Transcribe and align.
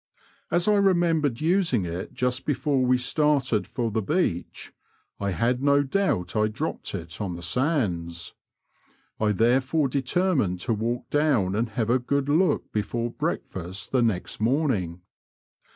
As 0.49 0.67
I 0.67 0.77
remembered 0.77 1.41
using 1.41 1.85
it 1.85 2.15
just 2.15 2.43
before 2.47 2.81
we 2.83 2.97
started 2.97 3.67
for 3.67 3.91
the 3.91 4.01
beach, 4.01 4.73
I 5.19 5.29
had 5.29 5.61
no 5.61 5.83
doubt 5.83 6.35
I 6.35 6.47
dropped 6.47 6.95
it 6.95 7.21
on 7.21 7.35
the 7.35 7.43
sands. 7.43 8.33
I 9.19 9.31
therefore 9.31 9.87
determined 9.89 10.59
to 10.61 10.73
walk 10.73 11.07
down 11.11 11.53
and 11.55 11.69
have 11.69 11.91
a 11.91 11.99
good 11.99 12.29
look 12.29 12.71
before 12.71 13.11
breakfast 13.11 13.91
the 13.91 14.01
next 14.01 14.39
morning. 14.41 15.01